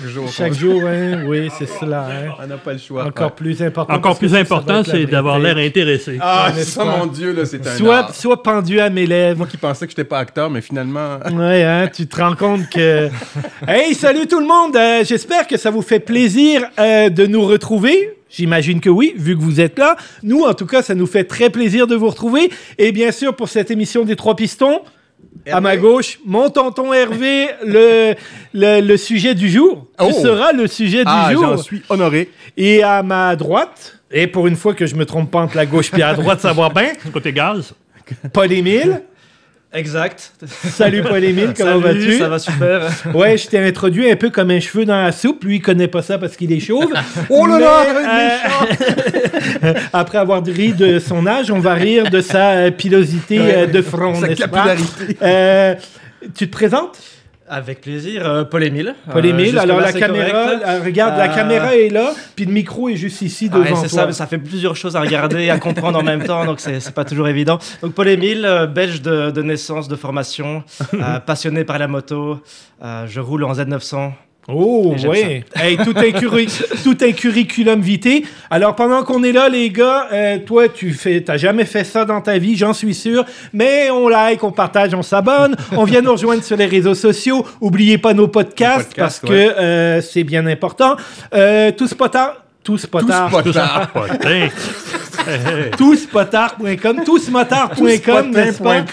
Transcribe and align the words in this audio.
chaque 0.00 0.08
jour. 0.10 0.28
Chaque 0.32 0.52
jour, 0.54 0.82
hein, 0.86 1.24
oui, 1.26 1.48
c'est 1.58 1.66
cela. 1.66 2.06
hein. 2.10 2.32
On 2.42 2.46
n'a 2.46 2.56
pas 2.56 2.72
le 2.72 2.78
choix. 2.78 3.04
Encore 3.04 3.26
Ouais. 3.28 3.32
plus 3.36 3.62
important. 3.62 3.92
Encore 3.94 4.18
plus 4.18 4.34
important, 4.34 4.82
c'est 4.84 5.06
d'avoir 5.06 5.38
l'air 5.38 5.56
intéressé. 5.56 6.18
Ah, 6.20 6.50
ça, 6.56 6.84
mon 6.84 7.06
Dieu, 7.06 7.32
là, 7.32 7.44
c'est 7.44 7.66
un 7.66 7.76
Soit, 7.76 7.96
art. 7.98 8.14
soit 8.14 8.42
pendu 8.42 8.80
à 8.80 8.90
mes 8.90 9.06
lèvres. 9.06 9.38
Moi 9.38 9.46
qui 9.46 9.56
pensais 9.56 9.86
que 9.86 9.90
j'étais 9.92 10.04
pas 10.04 10.18
acteur, 10.18 10.50
mais 10.50 10.60
finalement... 10.60 11.18
Ouais, 11.32 11.62
hein, 11.64 11.88
tu 11.94 12.06
te 12.06 12.16
rends 12.20 12.34
compte 12.34 12.68
que. 12.70 13.08
Hey, 13.68 13.94
salut 13.94 14.26
tout 14.26 14.40
le 14.40 14.46
monde! 14.46 14.74
Euh, 14.76 15.04
J'espère 15.04 15.46
que 15.46 15.56
ça 15.56 15.70
vous 15.70 15.82
fait 15.82 16.00
plaisir 16.00 16.62
euh, 16.78 17.08
de 17.10 17.26
nous 17.26 17.42
retrouver. 17.42 18.16
J'imagine 18.30 18.80
que 18.80 18.88
oui, 18.88 19.12
vu 19.16 19.36
que 19.36 19.42
vous 19.42 19.60
êtes 19.60 19.78
là. 19.78 19.96
Nous, 20.22 20.42
en 20.44 20.54
tout 20.54 20.66
cas, 20.66 20.82
ça 20.82 20.94
nous 20.94 21.06
fait 21.06 21.24
très 21.24 21.50
plaisir 21.50 21.86
de 21.86 21.94
vous 21.96 22.08
retrouver. 22.08 22.50
Et 22.78 22.92
bien 22.92 23.10
sûr, 23.12 23.34
pour 23.34 23.48
cette 23.48 23.70
émission 23.70 24.04
des 24.04 24.14
Trois 24.16 24.36
Pistons, 24.36 24.82
à 25.50 25.60
ma 25.60 25.76
gauche, 25.76 26.18
mon 26.24 26.48
tonton 26.50 26.92
Hervé, 26.92 27.46
le, 27.64 28.14
le, 28.54 28.80
le 28.80 28.96
sujet 28.96 29.34
du 29.34 29.48
jour. 29.48 29.86
Oh! 29.98 30.06
Tu 30.08 30.12
seras 30.20 30.52
le 30.52 30.66
sujet 30.66 30.98
du 30.98 31.04
Ah, 31.10 31.30
jour. 31.32 31.42
j'en 31.42 31.56
suis 31.56 31.82
honoré. 31.88 32.30
Et 32.56 32.82
à 32.82 33.02
ma 33.02 33.34
droite, 33.36 33.98
et 34.10 34.26
pour 34.26 34.46
une 34.46 34.56
fois 34.56 34.74
que 34.74 34.86
je 34.86 34.94
me 34.94 35.06
trompe 35.06 35.30
pas 35.30 35.40
entre 35.40 35.56
la 35.56 35.66
gauche 35.66 35.90
et 35.94 35.98
la 35.98 36.14
droite, 36.14 36.40
ça 36.40 36.52
va 36.52 36.68
bien, 36.68 36.92
Côté 37.12 37.32
gaz. 37.32 37.72
Paul-Émile. 38.32 39.02
Exact. 39.72 40.32
Salut 40.48 41.02
Paul-Émile, 41.02 41.54
comment 41.56 41.78
vas-tu? 41.78 42.18
ça 42.18 42.28
va 42.28 42.40
super. 42.40 42.90
Ouais, 43.14 43.38
je 43.38 43.46
t'ai 43.46 43.58
introduit 43.58 44.10
un 44.10 44.16
peu 44.16 44.28
comme 44.30 44.50
un 44.50 44.58
cheveu 44.58 44.84
dans 44.84 45.00
la 45.00 45.12
soupe. 45.12 45.44
Lui, 45.44 45.56
il 45.56 45.60
connaît 45.62 45.86
pas 45.86 46.02
ça 46.02 46.18
parce 46.18 46.36
qu'il 46.36 46.52
est 46.52 46.58
chauve. 46.58 46.92
Oh 47.30 47.46
là 47.46 47.60
là, 47.60 47.86
euh, 49.62 49.74
Après 49.92 50.18
avoir 50.18 50.44
ri 50.44 50.72
de 50.72 50.98
son 50.98 51.24
âge, 51.26 51.52
on 51.52 51.60
va 51.60 51.74
rire 51.74 52.10
de 52.10 52.20
sa 52.20 52.50
euh, 52.52 52.70
pilosité 52.72 53.38
euh, 53.40 53.66
de 53.66 53.80
front, 53.80 54.16
Sa 54.16 54.26
n'est-ce 54.28 54.40
pas? 54.46 54.48
capillarité. 54.48 55.16
Euh, 55.22 55.74
tu 56.34 56.48
te 56.48 56.52
présentes? 56.52 56.98
Avec 57.52 57.80
plaisir, 57.80 58.24
euh, 58.24 58.44
Paul-Émile. 58.44 58.94
Paul-Émile, 59.12 59.58
Euh, 59.58 59.62
alors 59.62 59.80
la 59.80 59.92
caméra, 59.92 60.30
correct. 60.44 60.62
euh, 60.64 60.80
regarde, 60.84 61.18
la 61.18 61.26
caméra 61.28 61.74
est 61.74 61.88
là, 61.88 62.12
puis 62.36 62.44
le 62.44 62.52
micro 62.52 62.88
est 62.88 62.94
juste 62.94 63.22
ici 63.22 63.50
Ah 63.52 63.58
ouais, 63.58 63.64
devant 63.70 63.76
c'est 63.82 63.88
toi. 63.88 64.06
ça, 64.06 64.12
ça 64.12 64.26
fait 64.28 64.38
plusieurs 64.38 64.76
choses 64.76 64.94
à 64.94 65.00
regarder 65.00 65.42
et 65.42 65.50
à 65.50 65.58
comprendre 65.58 65.98
en 65.98 66.04
même 66.04 66.22
temps, 66.22 66.44
donc 66.44 66.60
c'est 66.60 66.94
pas 66.94 67.04
toujours 67.04 67.26
évident. 67.26 67.58
Donc 67.82 67.92
Paul-Émile, 67.94 68.44
euh, 68.44 68.66
belge 68.66 69.02
de, 69.02 69.32
de 69.32 69.42
naissance, 69.42 69.88
de 69.88 69.96
formation, 69.96 70.62
passionné 71.26 71.64
par 71.64 71.78
la 71.80 71.88
moto. 71.88 72.40
Je 72.82 73.18
roule 73.20 73.42
en 73.44 73.52
Z900. 73.52 74.12
Oh, 74.48 74.94
oui. 75.06 75.44
Hey, 75.54 75.76
tout, 75.76 75.94
un 75.96 76.10
tout 76.84 76.96
un 77.00 77.12
curriculum 77.12 77.80
vitae. 77.80 78.22
Alors, 78.50 78.74
pendant 78.74 79.04
qu'on 79.04 79.22
est 79.22 79.32
là, 79.32 79.48
les 79.48 79.70
gars, 79.70 80.08
euh, 80.12 80.38
toi, 80.38 80.68
tu 80.68 80.92
fais, 80.92 81.20
t'as 81.20 81.36
jamais 81.36 81.64
fait 81.64 81.84
ça 81.84 82.04
dans 82.04 82.20
ta 82.20 82.38
vie, 82.38 82.56
j'en 82.56 82.72
suis 82.72 82.94
sûr. 82.94 83.24
Mais 83.52 83.90
on 83.90 84.08
like, 84.08 84.42
on 84.42 84.50
partage, 84.50 84.94
on 84.94 85.02
s'abonne. 85.02 85.56
On 85.72 85.84
vient 85.84 86.00
nous 86.00 86.12
rejoindre 86.12 86.42
sur 86.42 86.56
les 86.56 86.66
réseaux 86.66 86.94
sociaux. 86.94 87.46
Oubliez 87.60 87.98
pas 87.98 88.14
nos 88.14 88.28
podcasts, 88.28 88.88
podcasts, 88.88 88.96
parce 88.96 89.22
ouais. 89.22 89.28
que 89.28 89.60
euh, 89.60 90.00
c'est 90.00 90.24
bien 90.24 90.46
important. 90.46 90.96
Euh, 91.34 91.70
tous 91.70 91.94
potard. 91.94 92.44
Tous 92.62 92.86
potard. 92.86 93.30
Tous 93.30 93.42
potards. 93.42 93.92
Potin. 93.92 94.48
Touspotard.com, 95.76 97.04
tousmotard.com, 97.04 98.30
n'est-ce 98.30 98.62
pas? 98.62 98.84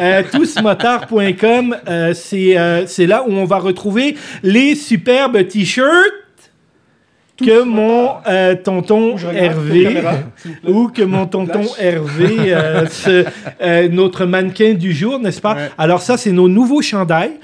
Euh, 0.00 0.22
tousmotard.com, 0.30 1.76
euh, 1.88 2.14
c'est 2.14 2.58
euh, 2.58 2.86
c'est 2.86 3.06
là 3.06 3.24
où 3.26 3.32
on 3.32 3.44
va 3.44 3.58
retrouver 3.58 4.16
les 4.42 4.74
superbes 4.74 5.46
t-shirts 5.46 6.25
que 7.36 7.62
mon 7.62 8.14
euh, 8.26 8.54
tonton 8.54 9.16
Hervé 9.18 10.02
ou 10.66 10.88
que 10.88 11.02
mon 11.02 11.26
tonton 11.26 11.64
Hervé, 11.78 12.54
euh, 12.54 12.86
ce, 12.90 13.24
euh, 13.60 13.88
notre 13.88 14.24
mannequin 14.24 14.74
du 14.74 14.92
jour, 14.92 15.18
n'est-ce 15.18 15.40
pas? 15.40 15.54
Ouais. 15.54 15.70
Alors 15.76 16.00
ça, 16.00 16.16
c'est 16.16 16.32
nos 16.32 16.48
nouveaux 16.48 16.82
chandails 16.82 17.38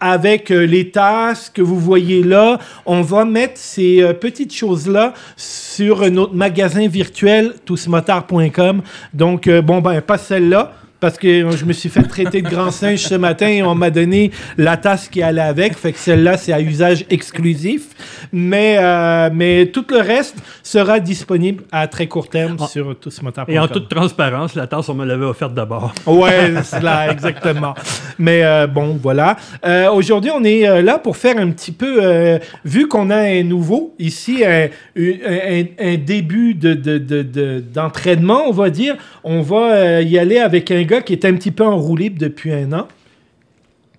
avec 0.00 0.50
les 0.50 0.90
tasses 0.90 1.50
que 1.50 1.62
vous 1.62 1.78
voyez 1.78 2.22
là. 2.22 2.58
On 2.86 3.02
va 3.02 3.24
mettre 3.24 3.54
ces 3.56 4.02
petites 4.20 4.54
choses-là 4.54 5.14
sur 5.36 6.02
euh, 6.02 6.10
notre 6.10 6.34
magasin 6.34 6.88
virtuel 6.88 7.54
tousmotard.com. 7.64 8.82
Donc, 9.14 9.48
bon, 9.48 9.80
ben, 9.80 10.00
pas 10.00 10.18
celle-là. 10.18 10.72
Parce 11.00 11.16
que 11.16 11.50
je 11.52 11.64
me 11.64 11.72
suis 11.72 11.88
fait 11.88 12.02
traiter 12.02 12.42
de 12.42 12.48
grand 12.48 12.72
singe 12.72 12.98
ce 12.98 13.14
matin 13.14 13.46
et 13.46 13.62
on 13.62 13.74
m'a 13.76 13.90
donné 13.90 14.32
la 14.56 14.76
tasse 14.76 15.08
qui 15.08 15.22
allait 15.22 15.40
avec. 15.40 15.76
Fait 15.76 15.92
que 15.92 15.98
celle-là, 15.98 16.36
c'est 16.36 16.52
à 16.52 16.60
usage 16.60 17.04
exclusif. 17.08 18.28
Mais, 18.32 18.76
euh, 18.80 19.30
mais 19.32 19.66
tout 19.66 19.84
le 19.90 19.98
reste 19.98 20.36
sera 20.64 20.98
disponible 20.98 21.62
à 21.70 21.86
très 21.86 22.08
court 22.08 22.28
terme 22.28 22.56
Ah. 22.60 22.66
sur 22.66 22.98
tousmotard.com. 22.98 23.54
Et 23.54 23.58
en 23.60 23.68
toute 23.68 23.88
transparence, 23.88 24.54
la 24.56 24.66
tasse, 24.66 24.88
on 24.88 24.94
me 24.94 25.04
l'avait 25.04 25.24
offerte 25.24 25.54
d'abord. 25.54 25.94
Ouais, 26.06 26.52
c'est 26.64 26.82
là, 26.82 27.12
exactement. 27.12 27.74
Mais 28.18 28.42
euh, 28.44 28.66
bon, 28.66 28.98
voilà. 29.00 29.36
Euh, 29.64 29.88
Aujourd'hui, 29.90 30.30
on 30.34 30.42
est 30.42 30.82
là 30.82 30.98
pour 30.98 31.16
faire 31.16 31.38
un 31.38 31.50
petit 31.50 31.72
peu, 31.72 32.38
vu 32.64 32.88
qu'on 32.88 33.10
a 33.10 33.18
un 33.18 33.42
nouveau 33.44 33.94
ici, 33.98 34.44
un, 34.44 34.66
un- 34.96 35.60
un- 35.60 35.64
un 35.92 35.96
début 35.96 36.54
de, 36.54 36.74
de- 36.74 36.98
de- 36.98 37.22
de- 37.22 37.60
d'entraînement, 37.72 38.42
on 38.48 38.52
va 38.52 38.70
dire. 38.70 38.96
On 39.24 39.42
va 39.42 40.02
y 40.02 40.18
aller 40.18 40.38
avec 40.38 40.70
un 40.70 40.82
gars 40.88 41.02
qui 41.02 41.12
est 41.12 41.24
un 41.24 41.34
petit 41.34 41.52
peu 41.52 41.64
enroulé 41.64 42.10
depuis 42.10 42.52
un 42.52 42.72
an. 42.72 42.88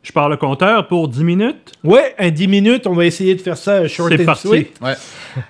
Je 0.03 0.11
pars 0.11 0.27
le 0.29 0.37
compteur 0.37 0.87
pour 0.87 1.07
10 1.07 1.23
minutes. 1.23 1.71
Ouais, 1.83 2.15
un 2.17 2.29
10 2.29 2.47
minutes, 2.47 2.87
on 2.87 2.93
va 2.93 3.05
essayer 3.05 3.35
de 3.35 3.41
faire 3.41 3.57
ça 3.57 3.87
short 3.87 4.09
C'est 4.11 4.21
and 4.21 4.25
parti. 4.25 4.47
sweet. 4.47 4.69
Ouais. 4.81 4.93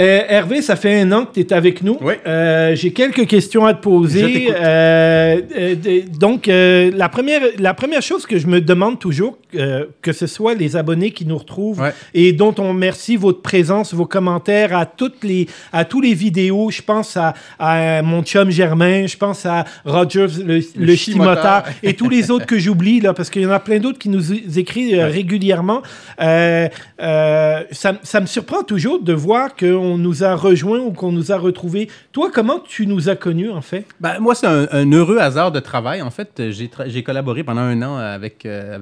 Euh, 0.00 0.22
Hervé, 0.26 0.62
ça 0.62 0.74
fait 0.74 1.00
un 1.02 1.12
an 1.12 1.26
que 1.26 1.34
tu 1.34 1.40
es 1.40 1.52
avec 1.52 1.82
nous. 1.82 1.98
Oui. 2.00 2.14
Euh, 2.26 2.74
J'ai 2.74 2.94
quelques 2.94 3.26
questions 3.26 3.66
à 3.66 3.74
te 3.74 3.78
Je 3.80 3.82
poser. 3.82 4.22
t'écoute. 4.32 4.54
Euh, 4.58 5.40
euh, 5.54 5.74
donc, 6.18 6.48
euh, 6.48 6.90
la, 6.94 7.10
première, 7.10 7.42
la 7.58 7.74
première 7.74 8.00
chose 8.00 8.24
que 8.24 8.38
je 8.38 8.46
me 8.46 8.62
demande 8.62 8.98
toujours, 8.98 9.36
euh, 9.54 9.86
que 10.02 10.12
ce 10.12 10.26
soit 10.26 10.54
les 10.54 10.76
abonnés 10.76 11.10
qui 11.10 11.24
nous 11.26 11.38
retrouvent 11.38 11.80
Ouais. 11.80 11.92
et 12.14 12.32
dont 12.32 12.54
on 12.58 12.68
remercie 12.70 13.16
votre 13.16 13.40
présence, 13.42 13.94
vos 13.94 14.06
commentaires 14.06 14.76
à 14.76 14.86
toutes 14.86 15.24
les 15.24 15.46
à 15.72 15.84
tous 15.84 16.00
les 16.00 16.14
vidéos. 16.14 16.70
Je 16.70 16.82
pense 16.82 17.16
à, 17.16 17.34
à 17.58 18.02
mon 18.02 18.22
chum 18.22 18.50
Germain, 18.50 19.06
je 19.06 19.16
pense 19.16 19.44
à 19.46 19.64
Rogers, 19.84 20.26
le, 20.44 20.60
le, 20.76 20.94
chimotard, 20.94 21.64
et 21.82 21.94
tous 21.94 22.08
les 22.08 22.30
autres 22.30 22.46
que 22.46 22.58
j'oublie, 22.58 23.00
là, 23.00 23.14
parce 23.14 23.30
qu'il 23.30 23.42
y 23.42 23.46
en 23.46 23.50
a 23.50 23.60
plein 23.60 23.78
d'autres 23.78 23.98
qui 23.98 24.08
nous 24.08 24.32
écrivent 24.58 24.98
euh, 24.98 25.06
régulièrement. 25.08 25.82
Euh, 26.20 26.68
ça, 27.72 27.94
ça 28.02 28.20
me 28.20 28.26
surprend 28.26 28.62
toujours 28.62 29.00
de 29.02 29.12
voir 29.12 29.56
qu'on 29.56 29.98
nous 29.98 30.24
a 30.24 30.34
rejoints 30.34 30.80
ou 30.80 30.92
qu'on 30.92 31.12
nous 31.12 31.32
a 31.32 31.36
retrouvés. 31.38 31.88
Toi, 32.12 32.30
comment 32.32 32.58
tu 32.60 32.86
nous 32.86 33.08
as 33.08 33.16
connus, 33.16 33.50
en 33.50 33.60
fait? 33.62 33.84
Ben, 34.00 34.18
moi, 34.20 34.34
c'est 34.34 34.46
un, 34.46 34.66
un 34.70 34.90
heureux 34.92 35.18
hasard 35.18 35.52
de 35.52 35.60
travail. 35.60 36.02
En 36.02 36.10
fait, 36.10 36.42
j'ai 36.50 36.66
tra- 36.66 37.02
collaboré 37.02 37.42
pendant 37.44 37.62
un 37.62 37.82
an 37.82 37.96
avec, 37.96 38.46
euh, 38.46 38.76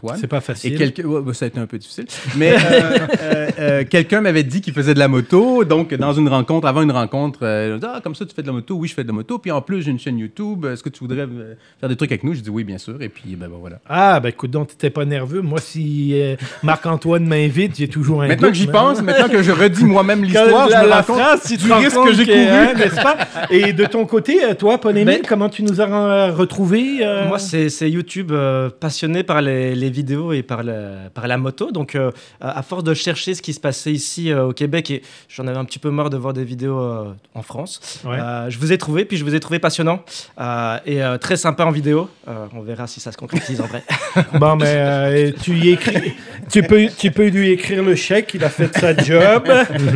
Marc-Antoine. 0.00 0.28
pas 0.28 0.38
Et 0.38 0.40
facile. 0.40 0.78
quelqu'un, 0.78 1.04
ouais, 1.04 1.20
bah, 1.22 1.34
ça 1.34 1.44
a 1.44 1.48
été 1.48 1.58
un 1.60 1.66
peu 1.66 1.78
difficile. 1.78 2.06
Mais 2.36 2.52
euh, 2.52 2.56
euh, 3.22 3.50
euh, 3.58 3.84
quelqu'un 3.88 4.20
m'avait 4.20 4.42
dit 4.42 4.60
qu'il 4.60 4.72
faisait 4.72 4.94
de 4.94 4.98
la 4.98 5.08
moto. 5.08 5.64
Donc, 5.64 5.94
dans 5.94 6.12
une 6.12 6.28
rencontre, 6.28 6.66
avant 6.66 6.82
une 6.82 6.92
rencontre, 6.92 7.40
euh, 7.42 7.78
ah, 7.82 8.00
comme 8.02 8.14
ça, 8.14 8.24
tu 8.24 8.34
fais 8.34 8.42
de 8.42 8.46
la 8.46 8.52
moto. 8.52 8.74
Oui, 8.76 8.88
je 8.88 8.94
fais 8.94 9.02
de 9.02 9.08
la 9.08 9.14
moto. 9.14 9.38
Puis 9.38 9.50
en 9.50 9.60
plus, 9.60 9.82
j'ai 9.82 9.90
une 9.90 9.98
chaîne 9.98 10.18
YouTube. 10.18 10.64
Est-ce 10.66 10.82
que 10.82 10.88
tu 10.88 11.00
voudrais 11.00 11.26
faire 11.80 11.88
des 11.88 11.96
trucs 11.96 12.10
avec 12.12 12.24
nous? 12.24 12.34
Je 12.34 12.40
dis 12.40 12.50
oui, 12.50 12.64
bien 12.64 12.78
sûr. 12.78 13.00
Et 13.02 13.08
puis, 13.08 13.36
ben, 13.36 13.48
ben, 13.48 13.56
voilà. 13.60 13.80
Ah, 13.88 14.20
ben 14.20 14.28
écoute, 14.30 14.50
donc, 14.50 14.68
t'étais 14.68 14.90
pas 14.90 15.04
nerveux. 15.04 15.40
Moi, 15.42 15.60
si 15.60 16.10
euh, 16.20 16.36
Marc-Antoine 16.62 17.26
m'invite, 17.26 17.76
j'ai 17.78 17.88
toujours 17.88 18.22
un 18.22 18.28
Maintenant 18.28 18.48
doute, 18.48 18.52
que 18.52 18.58
j'y 18.58 18.66
mais- 18.66 18.72
pense, 18.72 19.02
maintenant 19.02 19.28
que 19.28 19.42
je 19.42 19.52
redis 19.52 19.84
moi-même 19.84 20.22
l'histoire, 20.24 20.68
je 20.68 20.72
la, 20.72 20.82
me 20.84 20.88
la 20.88 21.00
rends 21.00 21.14
compte 21.14 21.40
tu 21.46 21.56
du 21.56 21.72
risque 21.72 21.96
que 22.04 22.12
j'ai 22.12 22.24
couru. 22.24 22.38
hein, 22.38 22.72
n'est-ce 22.76 22.96
pas? 23.02 23.16
Et 23.50 23.72
de 23.72 23.84
ton 23.86 24.06
côté, 24.06 24.38
toi, 24.58 24.78
Paul-Émile, 24.78 25.20
Ben, 25.20 25.26
comment 25.28 25.48
tu 25.48 25.62
nous 25.62 25.80
as 25.80 26.30
retrouvés? 26.30 26.98
euh? 27.02 27.28
Moi, 27.28 27.38
c'est 27.38 27.68
c'est 27.68 27.90
YouTube 27.90 28.30
euh, 28.32 28.70
passionné 28.70 29.22
par 29.22 29.42
les, 29.42 29.74
les 29.74 29.81
vidéos 29.90 30.32
et 30.32 30.42
par, 30.42 30.62
la 30.62 31.38
moto. 31.38 31.70
Donc, 31.70 31.94
euh, 31.94 32.10
à 32.40 32.62
force 32.62 32.84
de 32.84 32.94
chercher 32.94 33.34
ce 33.34 33.42
qui 33.42 33.52
se 33.52 33.60
passait 33.60 33.92
ici 33.92 34.30
euh, 34.32 34.46
au 34.48 34.52
Québec, 34.52 34.90
et 34.90 35.02
j'en 35.28 35.46
avais 35.46 35.58
un 35.58 35.64
petit 35.64 35.78
peu 35.78 35.90
marre 35.90 36.10
de 36.10 36.16
voir 36.16 36.32
des 36.32 36.44
vidéos 36.44 36.78
euh, 36.80 37.12
en 37.34 37.42
France, 37.42 38.00
Ouais. 38.04 38.18
euh, 38.18 38.50
je 38.50 38.58
vous 38.58 38.72
ai 38.72 38.78
trouvé, 38.78 39.04
puis 39.04 39.16
je 39.16 39.24
vous 39.24 39.34
ai 39.34 39.40
trouvé 39.40 39.58
passionnant 39.58 40.02
euh, 40.40 40.76
et 40.86 41.02
euh, 41.02 41.18
très 41.18 41.36
sympa 41.36 41.64
en 41.64 41.70
vidéo. 41.70 42.08
Euh, 42.28 42.46
on 42.54 42.60
verra 42.62 42.86
si 42.86 43.00
ça 43.00 43.12
se 43.12 43.16
concrétise 43.16 43.60
en 43.60 43.66
vrai. 43.66 43.82
Bon, 44.38 44.56
mais 44.56 44.66
euh, 44.76 45.30
tu, 45.42 45.54
y 45.56 45.70
écris, 45.70 46.14
tu, 46.50 46.62
peux, 46.62 46.86
tu 46.98 47.10
peux 47.10 47.28
lui 47.28 47.50
écrire 47.50 47.82
le 47.82 47.94
chèque, 47.94 48.32
il 48.34 48.44
a 48.44 48.48
fait 48.50 48.76
sa 48.76 48.94
job. 48.96 49.44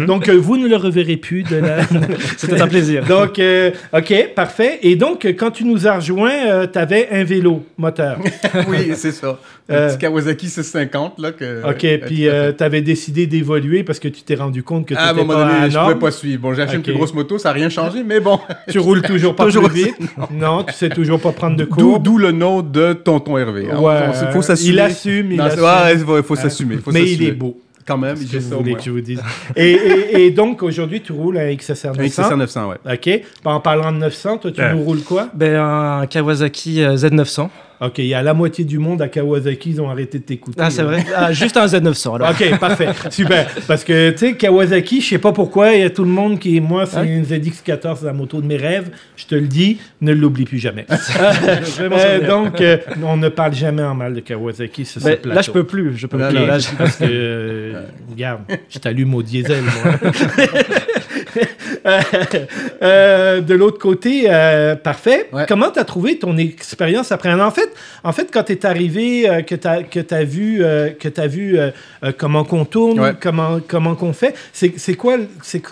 Donc, 0.06 0.28
euh, 0.28 0.36
vous 0.36 0.56
ne 0.56 0.68
le 0.68 0.76
reverrez 0.76 1.16
plus 1.16 1.42
de 1.42 1.56
la... 1.56 1.78
C'était 2.36 2.60
un 2.60 2.68
plaisir. 2.68 3.04
Donc, 3.04 3.38
euh, 3.38 3.70
OK, 3.92 4.34
parfait. 4.34 4.78
Et 4.82 4.96
donc, 4.96 5.26
quand 5.38 5.50
tu 5.50 5.64
nous 5.64 5.86
as 5.86 5.96
rejoints, 5.96 6.66
tu 6.66 6.78
avais 6.78 7.08
un 7.10 7.24
vélo 7.24 7.64
moteur. 7.76 8.18
oui, 8.68 8.92
c'est 8.94 9.12
ça. 9.12 9.38
Un 9.76 9.80
Euh, 9.80 9.88
petit 9.90 9.98
Kawasaki 9.98 10.48
650, 10.48 11.18
là, 11.18 11.32
que... 11.32 11.62
OK, 11.68 11.82
ouais, 11.82 11.98
puis 11.98 12.24
fait. 12.24 12.56
tu 12.56 12.64
avais 12.64 12.80
décidé 12.82 13.26
d'évoluer 13.26 13.84
parce 13.84 13.98
que 13.98 14.08
tu 14.08 14.22
t'es 14.22 14.34
rendu 14.34 14.62
compte 14.62 14.86
que 14.86 14.94
tu 14.94 15.00
À 15.00 15.10
un 15.10 15.12
moment 15.12 15.34
pas 15.34 15.46
à 15.46 15.54
donné, 15.60 15.70
je 15.70 15.78
pouvais 15.78 15.94
pas 15.96 16.10
suivre. 16.10 16.42
Bon, 16.42 16.54
j'ai 16.54 16.62
acheté 16.62 16.76
une 16.76 16.82
plus 16.82 16.94
grosse 16.94 17.14
moto, 17.14 17.38
ça 17.38 17.50
n'a 17.50 17.54
rien 17.54 17.68
changé, 17.68 18.02
mais 18.04 18.20
bon. 18.20 18.38
Tu 18.70 18.78
roules 18.78 19.02
toujours 19.02 19.34
pas 19.36 19.44
Toujours 19.44 19.68
plus 19.68 19.84
vite. 19.84 19.96
Non, 20.32 20.64
tu 20.64 20.72
sais 20.74 20.88
toujours 20.88 21.20
pas 21.20 21.32
prendre 21.32 21.56
de 21.56 21.64
D'où 21.64 21.70
cours. 21.74 22.00
d'où 22.00 22.18
le 22.18 22.32
nom 22.32 22.62
de 22.62 22.92
Tonton 22.94 23.38
Hervé. 23.38 23.68
hein. 23.70 23.78
Ouais, 23.80 24.00
Il 24.26 24.32
faut 24.32 24.42
s'assumer. 24.42 24.72
il 24.72 24.80
assume, 24.80 25.32
il 25.32 25.36
Non, 25.38 25.44
assume. 25.44 25.62
ouais, 25.62 26.18
il 26.18 26.22
faut, 26.24 26.36
s'assumer. 26.36 26.78
Mais 26.92 27.10
il 27.10 27.22
est 27.22 27.32
beau. 27.32 27.60
Quand 27.86 27.98
même, 27.98 28.16
fait 28.16 28.38
vous 28.40 28.58
voulez 28.58 28.74
que 28.74 28.82
je 28.82 28.90
vous 28.90 29.00
dise. 29.00 29.20
Et, 29.56 29.70
et- 29.70 30.26
et 30.26 30.30
donc, 30.32 30.60
aujourd'hui, 30.64 31.00
tu 31.02 31.12
roules 31.12 31.38
un 31.38 31.54
XSR 31.54 31.92
900. 31.96 32.00
Un 32.00 32.06
XSR 32.26 32.36
900, 32.36 32.68
ouais. 32.70 32.94
OK. 32.94 33.22
En 33.44 33.60
parlant 33.60 33.92
de 33.92 33.98
900, 33.98 34.38
toi, 34.38 34.50
tu 34.50 34.60
Ouais. 34.60 34.74
nous 34.74 34.82
roules 34.82 35.02
quoi? 35.04 35.28
Ben, 35.34 35.54
un 35.54 36.06
Kawasaki 36.06 36.82
euh, 36.82 36.96
Z900. 36.96 37.48
OK, 37.80 37.98
il 37.98 38.06
y 38.06 38.14
a 38.14 38.22
la 38.22 38.32
moitié 38.32 38.64
du 38.64 38.78
monde 38.78 39.02
à 39.02 39.08
Kawasaki, 39.08 39.70
ils 39.70 39.80
ont 39.82 39.90
arrêté 39.90 40.18
de 40.18 40.24
t'écouter. 40.24 40.58
Ah, 40.62 40.70
c'est 40.70 40.82
là. 40.82 40.88
vrai. 40.88 41.06
Ah, 41.14 41.32
juste 41.32 41.56
un 41.58 41.66
Z900 41.66 42.14
alors. 42.16 42.30
OK, 42.30 42.58
parfait. 42.58 42.88
Super. 43.10 43.46
Parce 43.66 43.84
que, 43.84 44.10
tu 44.12 44.18
sais, 44.18 44.32
Kawasaki, 44.34 45.00
je 45.02 45.08
sais 45.10 45.18
pas 45.18 45.32
pourquoi, 45.32 45.72
il 45.74 45.80
y 45.80 45.84
a 45.84 45.90
tout 45.90 46.04
le 46.04 46.10
monde 46.10 46.38
qui, 46.38 46.60
moi, 46.60 46.86
c'est 46.86 47.06
une 47.06 47.24
ZX14, 47.24 48.04
la 48.04 48.12
moto 48.14 48.40
de 48.40 48.46
mes 48.46 48.56
rêves. 48.56 48.90
Je 49.16 49.26
te 49.26 49.34
le 49.34 49.46
dis, 49.46 49.78
ne 50.00 50.12
l'oublie 50.12 50.44
plus 50.44 50.58
jamais. 50.58 50.86
Euh, 51.78 52.26
donc, 52.26 52.60
euh, 52.60 52.78
on 53.02 53.16
ne 53.16 53.28
parle 53.28 53.54
jamais 53.54 53.82
en 53.82 53.94
mal 53.94 54.14
de 54.14 54.20
Kawasaki 54.20 54.84
sur 54.84 55.00
ce 55.00 55.06
Ben, 55.06 55.16
plateau. 55.16 55.36
là, 55.36 55.42
je 55.42 55.50
peux 55.50 55.64
plus. 55.64 55.96
Je 55.96 56.06
peux 56.06 56.18
Là, 56.18 56.28
plus. 56.30 56.46
Là, 56.46 56.58
parce 56.78 56.96
que, 56.96 57.04
euh, 57.08 57.82
regarde, 58.10 58.40
je 58.68 58.78
t'allume 58.78 59.14
au 59.14 59.22
diesel, 59.22 59.62
moi. 59.62 59.94
Euh, 61.86 62.00
euh, 62.82 63.40
de 63.40 63.54
l'autre 63.54 63.78
côté, 63.78 64.24
euh, 64.28 64.74
parfait. 64.74 65.28
Ouais. 65.32 65.44
Comment 65.48 65.70
tu 65.70 65.78
as 65.78 65.84
trouvé 65.84 66.18
ton 66.18 66.36
expérience 66.36 67.12
après? 67.12 67.32
En 67.32 67.50
fait, 67.50 67.72
en 68.02 68.12
fait 68.12 68.28
quand 68.32 68.42
tu 68.44 68.52
es 68.52 68.66
arrivé, 68.66 69.28
euh, 69.28 69.42
que 69.42 69.54
tu 69.54 69.68
as, 69.68 69.80
vu, 70.24 70.58
que 70.98 71.08
t'as 71.08 71.26
vu 71.26 71.58
comment 72.18 72.44
qu'on 72.44 72.64
tourne, 72.64 72.98
Ouais. 73.00 73.12
comment, 73.20 73.60
comment 73.66 73.94
qu'on 73.94 74.12
fait, 74.12 74.34
c'est 74.52 74.94
quoi, 74.94 75.16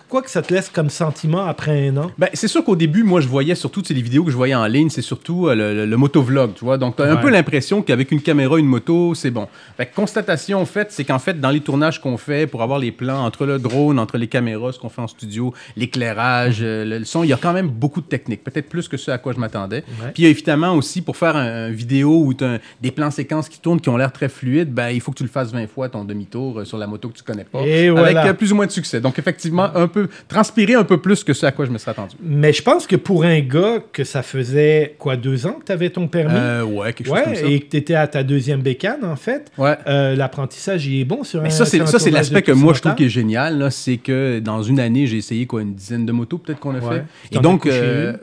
quoi 0.08 0.22
que 0.22 0.30
ça 0.30 0.42
te 0.42 0.52
laisse 0.52 0.68
comme 0.68 0.90
sentiment 0.90 1.46
après 1.46 1.88
un 1.88 1.96
an? 1.96 2.10
Ben, 2.18 2.28
c'est 2.34 2.48
sûr 2.48 2.62
qu'au 2.64 2.76
début, 2.76 3.02
moi, 3.02 3.20
je 3.20 3.28
voyais 3.28 3.54
surtout 3.54 3.82
les 3.90 4.02
vidéos 4.02 4.24
que 4.24 4.30
je 4.30 4.36
voyais 4.36 4.54
en 4.54 4.66
ligne, 4.66 4.90
c'est 4.90 5.02
surtout 5.02 5.48
le, 5.48 5.54
le- 5.74 5.86
le 5.86 5.96
motovlog, 5.96 6.54
tu 6.54 6.64
vois? 6.64 6.78
Donc, 6.78 6.96
tu 6.96 7.02
as 7.02 7.10
un 7.10 7.16
peu 7.16 7.30
l'impression 7.30 7.82
qu'avec 7.82 8.10
une 8.12 8.20
caméra, 8.22 8.58
une 8.58 8.66
moto, 8.66 9.14
c'est 9.14 9.30
bon. 9.30 9.48
Fait 9.76 9.86
que 9.86 9.94
constatation 9.94 10.64
faite, 10.66 10.88
c'est 10.90 11.04
qu'en 11.04 11.18
fait, 11.18 11.40
dans 11.40 11.50
les 11.50 11.60
tournages 11.60 12.00
qu'on 12.00 12.16
fait 12.18 12.46
pour 12.46 12.62
avoir 12.62 12.78
les 12.78 12.92
plans 12.92 13.24
entre 13.24 13.46
le 13.46 13.58
drone, 13.58 13.98
entre 13.98 14.18
les 14.18 14.26
caméras, 14.28 14.72
ce 14.72 14.78
qu'on 14.78 14.88
fait 14.88 15.00
en 15.02 15.06
studio, 15.08 15.53
l'éclairage, 15.76 16.58
euh, 16.62 16.84
le, 16.84 16.98
le 16.98 17.04
son, 17.04 17.24
il 17.24 17.28
y 17.30 17.32
a 17.32 17.36
quand 17.36 17.52
même 17.52 17.68
beaucoup 17.68 18.00
de 18.00 18.06
techniques, 18.06 18.42
peut-être 18.44 18.68
plus 18.68 18.88
que 18.88 18.96
ce 18.96 19.10
à 19.10 19.18
quoi 19.18 19.32
je 19.32 19.38
m'attendais. 19.38 19.84
Ouais. 20.02 20.10
Puis 20.14 20.26
évidemment 20.26 20.74
aussi, 20.74 21.02
pour 21.02 21.16
faire 21.16 21.36
un, 21.36 21.66
un 21.66 21.70
vidéo 21.70 22.22
où 22.24 22.34
tu 22.34 22.44
as 22.44 22.58
des 22.80 22.90
plans 22.90 23.10
séquences 23.10 23.48
qui 23.48 23.60
tournent, 23.60 23.80
qui 23.80 23.88
ont 23.88 23.96
l'air 23.96 24.12
très 24.12 24.28
fluides, 24.28 24.72
ben, 24.72 24.88
il 24.90 25.00
faut 25.00 25.12
que 25.12 25.18
tu 25.18 25.22
le 25.22 25.28
fasses 25.28 25.52
20 25.52 25.66
fois 25.68 25.88
ton 25.88 26.04
demi-tour 26.04 26.60
euh, 26.60 26.64
sur 26.64 26.78
la 26.78 26.86
moto 26.86 27.08
que 27.08 27.16
tu 27.16 27.22
connais 27.22 27.44
pas. 27.44 27.60
Et 27.60 27.88
avec 27.88 27.98
voilà. 27.98 28.26
euh, 28.26 28.32
plus 28.34 28.52
ou 28.52 28.56
moins 28.56 28.66
de 28.66 28.70
succès. 28.72 29.00
Donc 29.00 29.18
effectivement, 29.18 29.68
un 29.74 29.88
peu, 29.88 30.08
transpirer 30.28 30.74
un 30.74 30.84
peu 30.84 31.00
plus 31.00 31.22
que 31.24 31.32
ce 31.32 31.46
à 31.46 31.52
quoi 31.52 31.64
je 31.66 31.70
me 31.70 31.78
serais 31.78 31.92
attendu. 31.92 32.16
Mais 32.22 32.52
je 32.52 32.62
pense 32.62 32.86
que 32.86 32.96
pour 32.96 33.24
un 33.24 33.40
gars 33.40 33.78
que 33.92 34.04
ça 34.04 34.22
faisait, 34.22 34.94
quoi, 34.98 35.16
deux 35.16 35.46
ans 35.46 35.52
que 35.60 35.64
tu 35.66 35.72
avais 35.72 35.90
ton 35.90 36.08
permis? 36.08 36.34
Euh, 36.36 36.64
ouais, 36.64 36.92
quelque 36.92 37.06
chose 37.08 37.18
comme 37.24 37.34
ça. 37.34 37.46
et 37.46 37.60
que 37.60 37.70
tu 37.70 37.76
étais 37.76 37.94
à 37.94 38.06
ta 38.06 38.22
deuxième 38.22 38.62
bécane, 38.62 39.04
en 39.04 39.16
fait. 39.16 39.50
Ouais. 39.58 39.76
Euh, 39.86 40.14
L'apprentissage, 40.16 40.86
il 40.86 41.00
est 41.00 41.04
bon 41.04 41.24
sur 41.24 41.42
un 41.42 41.50
ça, 41.50 41.64
c'est, 41.64 41.84
ça, 41.86 41.98
c'est 41.98 42.10
l'aspect 42.10 42.42
que 42.42 42.52
moi, 42.52 42.72
je 42.74 42.80
trouve 42.80 42.94
qui 42.94 43.04
est 43.04 43.08
génial. 43.08 43.68
C'est 43.70 43.96
que 43.96 44.38
dans 44.40 44.62
une 44.62 44.80
année, 44.80 45.06
j'ai 45.06 45.16
essayé 45.18 45.43
quoi, 45.46 45.62
une 45.62 45.74
dizaine 45.74 46.06
de 46.06 46.12
motos, 46.12 46.38
peut-être 46.38 46.60
qu'on 46.60 46.74
a 46.74 46.78
Ouais. 46.78 47.04
fait. 47.30 47.36
Et 47.36 47.40
donc, 47.40 47.66
euh, 47.66 48.14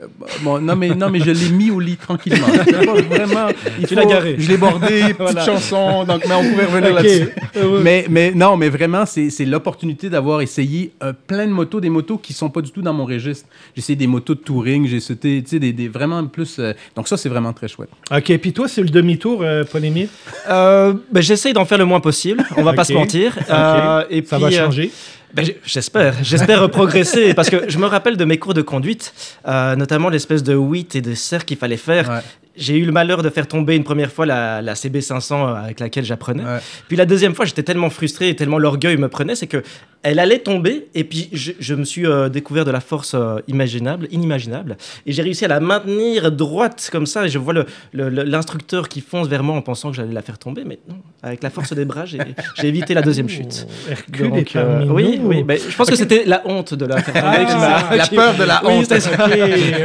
bon, 0.42 0.60
non, 0.60 0.76
mais, 0.76 0.90
non, 0.94 1.10
mais 1.10 1.20
je 1.20 1.30
l'ai 1.30 1.48
mis 1.50 1.70
au 1.70 1.80
lit 1.80 1.96
tranquillement. 1.96 2.46
Vraiment. 3.10 3.48
Il 3.80 3.86
Tu 3.86 3.94
l'as 3.94 4.04
garé. 4.04 4.36
Je 4.38 4.48
l'ai 4.48 4.56
bordé, 4.56 4.86
petite 5.00 5.16
Voilà. 5.18 5.44
chanson. 5.44 6.04
Donc, 6.04 6.22
mais 6.28 6.34
on 6.34 6.50
pourrait 6.50 6.66
revenir 6.66 6.94
là-dessus. 6.94 7.28
Heureux. 7.56 7.80
Mais, 7.82 8.06
mais 8.08 8.32
non, 8.32 8.56
mais 8.56 8.68
vraiment, 8.68 9.06
c'est, 9.06 9.30
c'est 9.30 9.44
l'opportunité 9.44 10.10
d'avoir 10.10 10.40
essayé 10.40 10.92
euh, 11.02 11.12
plein 11.26 11.46
de 11.46 11.52
motos, 11.52 11.80
des 11.80 11.90
motos 11.90 12.18
qui 12.18 12.32
sont 12.32 12.50
pas 12.50 12.60
du 12.60 12.70
tout 12.70 12.82
dans 12.82 12.92
mon 12.94 13.04
registre. 13.04 13.48
J'ai 13.74 13.80
essayé 13.80 13.96
des 13.96 14.06
motos 14.06 14.34
de 14.34 14.40
touring, 14.40 14.86
j'ai 14.86 15.00
sauté, 15.00 15.42
tu 15.42 15.50
sais, 15.50 15.58
des, 15.58 15.72
des 15.72 15.88
vraiment 15.88 16.24
plus. 16.26 16.58
euh, 16.58 16.72
donc, 16.96 17.08
ça, 17.08 17.16
c'est 17.16 17.28
vraiment 17.28 17.52
très 17.52 17.68
chouette. 17.68 17.90
OK, 18.14 18.36
puis 18.38 18.52
toi, 18.52 18.68
c'est 18.68 18.82
le 18.82 18.88
demi-tour, 18.90 19.40
euh, 19.42 19.64
Paul-Émile? 19.70 20.08
Euh, 20.48 20.94
ben, 21.10 21.20
J'essaye 21.22 21.52
d'en 21.52 21.64
faire 21.64 21.78
le 21.78 21.84
moins 21.84 22.00
possible, 22.00 22.44
on 22.56 22.62
va 22.62 22.72
pas 22.72 22.84
se 22.84 22.92
mentir. 22.92 23.36
Euh, 23.50 24.04
et 24.10 24.22
Ça 24.24 24.36
puis, 24.36 24.44
va 24.44 24.48
euh, 24.50 24.64
changer? 24.66 24.90
Ben, 25.34 25.46
J'espère, 25.64 26.14
j'espère 26.22 26.70
progresser 26.70 27.34
parce 27.34 27.50
que 27.50 27.68
je 27.68 27.78
me 27.78 27.86
rappelle 27.86 28.16
de 28.16 28.24
mes 28.24 28.38
cours 28.38 28.54
de 28.54 28.62
conduite, 28.62 29.14
euh, 29.46 29.76
notamment 29.76 30.08
l'espèce 30.08 30.42
de 30.42 30.54
8 30.54 30.96
et 30.96 31.00
de 31.00 31.14
serre 31.14 31.44
qu'il 31.44 31.56
fallait 31.56 31.76
faire. 31.76 32.08
Ouais. 32.08 32.20
J'ai 32.54 32.76
eu 32.76 32.84
le 32.84 32.92
malheur 32.92 33.22
de 33.22 33.30
faire 33.30 33.48
tomber 33.48 33.76
une 33.76 33.84
première 33.84 34.12
fois 34.12 34.26
la, 34.26 34.60
la 34.60 34.74
CB500 34.74 35.32
euh, 35.32 35.54
avec 35.54 35.80
laquelle 35.80 36.04
j'apprenais. 36.04 36.44
Ouais. 36.44 36.58
Puis 36.86 36.96
la 36.96 37.06
deuxième 37.06 37.34
fois, 37.34 37.46
j'étais 37.46 37.62
tellement 37.62 37.88
frustré 37.88 38.28
et 38.28 38.36
tellement 38.36 38.58
l'orgueil 38.58 38.98
me 38.98 39.08
prenait, 39.08 39.34
c'est 39.34 39.46
que 39.46 39.62
elle 40.04 40.18
allait 40.18 40.38
tomber 40.40 40.88
et 40.94 41.04
puis 41.04 41.28
je, 41.32 41.52
je 41.60 41.74
me 41.74 41.84
suis 41.84 42.06
euh, 42.06 42.28
découvert 42.28 42.64
de 42.64 42.70
la 42.70 42.80
force 42.80 43.14
euh, 43.14 43.36
imaginable, 43.48 44.08
inimaginable, 44.10 44.76
et 45.06 45.12
j'ai 45.12 45.22
réussi 45.22 45.44
à 45.44 45.48
la 45.48 45.60
maintenir 45.60 46.32
droite 46.32 46.88
comme 46.90 47.06
ça. 47.06 47.24
Et 47.26 47.28
je 47.28 47.38
vois 47.38 47.52
le- 47.54 47.66
le- 47.92 48.08
le- 48.08 48.22
l'instructeur 48.24 48.88
qui 48.88 49.00
fonce 49.00 49.28
vers 49.28 49.42
moi 49.42 49.56
en 49.56 49.62
pensant 49.62 49.90
que 49.90 49.96
j'allais 49.96 50.12
la 50.12 50.22
faire 50.22 50.38
tomber, 50.38 50.64
mais 50.66 50.78
non, 50.88 50.96
avec 51.22 51.42
la 51.42 51.50
force 51.50 51.72
des 51.72 51.84
bras, 51.84 52.04
j'ai 52.06 52.18
évité 52.64 52.94
la 52.94 53.02
deuxième 53.02 53.28
chute. 53.28 53.66
Hercule 53.90 54.28
Donc, 54.30 54.38
est 54.38 54.52
parmi 54.52 54.88
euh, 54.88 54.92
oui, 54.92 55.18
nous. 55.20 55.28
oui, 55.28 55.42
ben, 55.44 55.58
je 55.68 55.76
pense 55.76 55.88
que 55.88 55.96
c'était 55.96 56.24
la 56.26 56.42
honte 56.46 56.74
de 56.74 56.84
la 56.86 57.00
faire 57.02 57.14
tomber 57.14 57.46
Ah, 57.48 57.96
La 57.96 58.06
peur 58.06 58.34
de 58.34 58.44
la 58.44 58.60
Oui, 58.64 58.72
honte. 58.72 58.92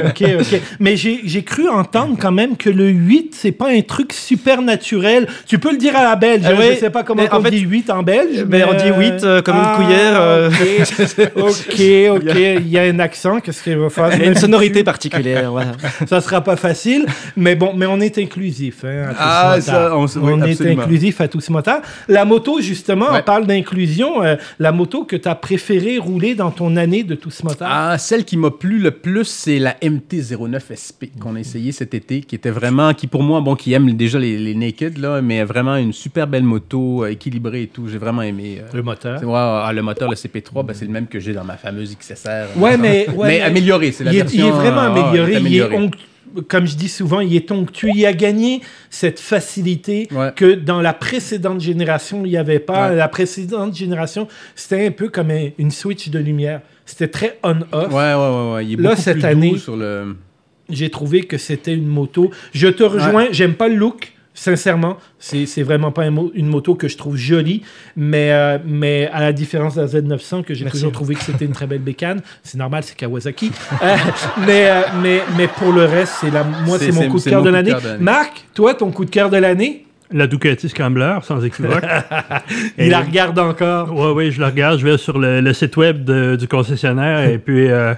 OK, 0.08 0.24
OK. 0.42 0.62
Mais 0.80 0.98
j'ai 0.98 1.22
j'ai 1.26 1.44
cru 1.44 1.68
entendre 1.70 2.18
quand 2.20 2.32
même 2.32 2.58
que 2.58 2.70
le 2.70 2.88
8, 2.90 3.36
c'est 3.36 3.52
pas 3.52 3.70
un 3.70 3.82
truc 3.82 4.14
super 4.14 4.62
naturel. 4.62 5.28
Tu 5.46 5.60
peux 5.60 5.72
le 5.72 5.78
dire 5.78 5.96
à 5.96 6.04
la 6.04 6.16
belge. 6.16 6.44
Ah 6.46 6.50
hein, 6.52 6.56
oui, 6.60 6.66
je 6.76 6.80
sais 6.80 6.90
pas 6.90 7.04
comment 7.04 7.24
mais 7.24 7.30
on 7.32 7.36
en 7.38 7.42
fait- 7.44 7.52
dit 7.52 7.60
8 7.60 7.90
en 7.90 8.04
belge. 8.04 8.44
Ben, 8.46 8.66
on 8.70 8.74
dit 8.74 8.90
euh, 8.90 9.00
8 9.00 9.24
euh, 9.24 9.42
comme 9.42 9.56
ah, 9.60 9.76
une 9.78 9.84
cuillère. 9.86 10.07
Euh, 10.16 10.50
OK, 11.36 11.46
OK. 12.16 12.36
Il 12.36 12.68
y 12.70 12.78
a 12.78 12.84
un 12.84 13.00
accent. 13.00 13.40
Qu'est-ce 13.40 13.64
qu'il 13.64 13.78
va 13.78 13.90
faire? 13.90 14.14
Il 14.16 14.22
y 14.22 14.26
a 14.26 14.28
une 14.28 14.36
sonorité 14.36 14.84
particulière. 14.84 15.52
voilà. 15.52 15.72
Ça 16.08 16.22
sera 16.22 16.42
pas 16.42 16.56
facile, 16.56 17.06
mais 17.36 17.56
bon, 17.56 17.74
mais 17.76 17.86
on 17.86 18.00
est 18.00 18.18
inclusif. 18.18 18.84
Hein, 18.86 19.10
à 19.18 19.52
Ah, 19.54 19.62
ça, 19.62 19.98
on 19.98 20.06
s- 20.06 20.18
oui, 20.22 20.32
On 20.36 20.42
est 20.44 20.62
inclusif 20.68 21.22
à 21.22 21.28
tous 21.28 21.50
motard. 21.50 21.82
La 22.08 22.26
moto, 22.26 22.62
justement, 22.62 23.08
Ouais. 23.12 23.20
on 23.20 23.24
parle 23.24 23.46
d'inclusion. 23.48 24.24
euh, 24.24 24.36
la 24.60 24.72
moto 24.72 25.04
que 25.04 25.16
tu 25.16 25.28
as 25.28 25.36
préféré 25.36 25.98
rouler 25.98 26.36
dans 26.36 26.52
ton 26.52 26.76
année 26.78 27.04
de 27.04 27.16
tous 27.16 27.44
motard. 27.44 27.70
Ah, 27.72 27.98
celle 27.98 28.24
qui 28.26 28.38
m'a 28.38 28.52
plu 28.52 28.80
le 28.80 28.92
plus, 28.92 29.26
c'est 29.26 29.60
la 29.60 29.76
MT-09 29.82 30.62
SP 30.76 31.10
qu'on 31.20 31.36
a 31.36 31.40
essayé 31.40 31.72
cet 31.72 31.94
été, 31.94 32.22
qui 32.22 32.36
était 32.36 32.50
vraiment, 32.50 32.94
qui 32.94 33.08
pour 33.08 33.24
moi, 33.24 33.42
bon, 33.42 33.56
qui 33.56 33.74
aime 33.74 33.92
déjà 33.94 34.20
les, 34.20 34.38
les 34.38 34.56
naked, 34.56 34.98
là, 34.98 35.22
mais 35.22 35.44
vraiment 35.44 35.76
une 35.76 35.94
super 35.94 36.28
belle 36.28 36.44
moto, 36.44 37.04
euh, 37.04 37.08
équilibrée 37.12 37.64
et 37.64 37.68
tout. 37.68 37.88
J'ai 37.88 37.98
vraiment 37.98 38.22
aimé. 38.22 38.60
euh, 38.62 38.68
Le 38.74 38.84
moteur. 38.84 39.22
ouais, 39.24 39.32
ah, 39.36 39.72
le 39.74 39.82
moteur, 39.82 39.97
le 40.06 40.16
CP3, 40.16 40.66
ben, 40.66 40.74
c'est 40.74 40.86
le 40.86 40.92
même 40.92 41.08
que 41.08 41.20
j'ai 41.20 41.34
dans 41.34 41.44
ma 41.44 41.58
fameuse 41.58 41.96
XSR. 41.98 42.58
Ouais, 42.58 42.74
Euh, 42.74 42.78
mais, 42.80 43.10
ouais, 43.16 43.28
mais 43.28 43.42
amélioré, 43.42 43.92
c'est 43.92 44.04
la 44.04 44.12
il 44.12 44.18
est, 44.18 44.22
version. 44.22 44.46
il 44.46 44.48
est 44.48 44.52
vraiment 44.52 44.82
ah, 44.82 44.92
amélioré. 44.92 45.32
il 45.32 45.38
est 45.38 45.40
Il 45.40 45.56
est 45.58 45.62
amélioré. 45.64 45.78
onct- 45.78 45.98
comme 46.50 46.68
je 46.68 46.76
dis 46.76 46.90
souvent, 46.90 47.22
il 47.22 47.36
est 47.36 47.52
onctueux. 47.52 47.90
Il 47.96 48.06
a 48.06 48.14
gagné 48.14 48.62
cette 48.92 49.20
facilité 49.20 50.08
Ouais. 50.12 50.32
que 50.36 50.54
dans 50.54 50.82
la 50.82 50.94
précédente 50.94 51.62
génération, 51.62 52.24
il 52.26 52.30
n'y 52.32 52.38
avait 52.38 52.60
pas. 52.60 52.90
Ouais. 52.90 52.96
La 52.96 53.08
précédente 53.08 53.76
génération, 53.76 54.28
c'était 54.56 54.86
un 54.88 54.92
peu 54.92 55.08
comme 55.10 55.32
un- 55.32 55.50
une 55.58 55.72
switch 55.72 56.10
de 56.10 56.20
lumière. 56.20 56.62
C'était 56.86 57.08
très 57.08 57.40
on-off. 57.44 57.92
Ouais, 57.92 58.14
ouais, 58.14 58.14
ouais, 58.14 58.54
ouais. 58.56 58.66
Il 58.66 58.80
est 58.80 58.84
Là, 58.84 58.96
cette 58.96 59.16
plus 59.20 59.26
année- 59.26 59.56
le. 59.76 60.16
J'ai 60.70 60.90
trouvé 60.90 61.22
que 61.24 61.38
c'était 61.38 61.74
une 61.74 61.88
moto. 61.88 62.30
Je 62.54 62.68
te 62.68 62.84
rejoins. 62.84 63.28
J'aime 63.32 63.54
pas 63.56 63.70
le 63.70 63.76
look. 63.76 64.12
Sincèrement, 64.40 64.98
c'est 65.18 65.64
vraiment 65.64 65.92
pas 65.92 66.04
un 66.04 66.12
mo- 66.12 66.32
une 66.36 66.46
moto 66.46 66.76
que 66.76 66.88
je 66.88 66.96
trouve 66.96 67.18
jolie, 67.18 67.64
mais, 67.96 68.32
euh, 68.32 68.60
mais 68.64 69.10
à 69.12 69.20
la 69.22 69.34
différence 69.34 69.74
de 69.74 69.82
la 69.82 69.88
Z900, 69.88 70.44
que 70.44 70.54
j'ai 70.54 70.66
toujours 70.66 70.92
trouvé 70.92 71.16
que 71.16 71.24
c'était 71.24 71.46
une 71.46 71.54
très 71.54 71.66
belle 71.66 71.80
bécane, 71.82 72.22
c'est 72.44 72.60
normal, 72.60 72.84
c'est 72.84 72.96
Kawasaki. 72.96 73.52
Euh, 73.82 73.96
mais, 74.46 74.70
euh, 74.70 74.82
mais, 75.02 75.22
mais 75.38 75.48
pour 75.48 75.72
le 75.74 75.86
reste, 75.86 76.14
c'est 76.22 76.30
la, 76.30 76.44
moi, 76.44 76.78
C'est- 76.78 76.92
mon 76.92 77.10
coup 77.10 77.18
de 77.20 77.24
cœur 77.24 77.42
de 77.42 77.50
l'année. 77.50 77.74
Marc, 78.00 78.46
toi, 78.54 78.76
ton 78.76 78.92
coup 78.92 79.06
de 79.06 79.10
cœur 79.10 79.32
de 79.32 79.38
l'année, 79.38 79.86
La 80.12 80.28
Ducati 80.28 80.70
Scrambler, 80.70 81.18
sans 81.24 81.44
équivoque. 81.44 81.84
il 82.78 82.86
Et- 82.86 82.90
la 82.90 83.00
regarde 83.02 83.40
encore. 83.40 83.92
Oui, 83.92 84.12
oui, 84.28 84.32
je 84.32 84.40
le 84.40 84.46
regarde. 84.46 84.78
Je 84.80 84.86
vais 84.88 84.98
sur 85.00 85.18
le, 85.18 85.42
le 85.42 85.54
site 85.54 85.76
web 85.78 86.04
de- 86.06 86.36
du 86.36 86.48
concessionnaire 86.48 87.28
et 87.28 87.40
puis 87.40 87.68
euh, 87.70 87.94